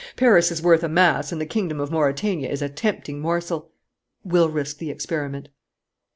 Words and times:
Paris 0.15 0.51
is 0.51 0.63
worth 0.63 0.81
a 0.83 0.89
mass 0.89 1.31
and 1.31 1.39
the 1.39 1.45
Kingdom 1.45 1.79
of 1.79 1.91
Mauretania 1.91 2.49
is 2.49 2.63
a 2.63 2.69
tempting 2.69 3.19
morsel. 3.19 3.71
We'll 4.23 4.49
risk 4.49 4.79
the 4.79 4.89
experiment." 4.89 5.49